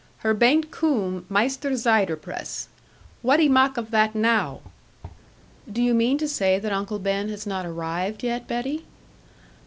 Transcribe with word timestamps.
Her 0.25 0.33
baint 0.33 0.71
coom, 0.71 1.27
Maister 1.29 1.69
Ziderpress. 1.73 2.69
Whatt'e 3.23 3.47
mak 3.47 3.77
of 3.77 3.91
that 3.91 4.15
now?' 4.15 4.61
'Do 5.71 5.79
you 5.83 5.93
mean 5.93 6.17
to 6.17 6.27
say 6.27 6.57
that 6.57 6.73
Uncle 6.73 6.97
Ben 6.97 7.29
has 7.29 7.45
not 7.45 7.67
arrived 7.67 8.23
yet, 8.23 8.47
Betty?' 8.47 8.83